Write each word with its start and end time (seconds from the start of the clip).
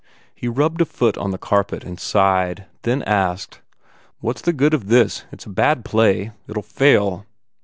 He 0.33 0.47
rubbed 0.47 0.81
a 0.81 0.85
foot 0.85 1.15
on 1.19 1.29
the 1.29 1.37
carpet 1.37 1.83
and 1.83 1.99
sighed, 1.99 2.65
then 2.81 3.03
asked, 3.03 3.61
"What 4.19 4.37
s 4.37 4.41
the 4.41 4.51
good 4.51 4.73
of 4.73 4.87
this? 4.87 5.25
It 5.31 5.41
s 5.41 5.45
a 5.45 5.49
bad 5.49 5.85
play. 5.85 6.31
It 6.47 6.57
ll 6.57 6.61
fair. 6.63 7.25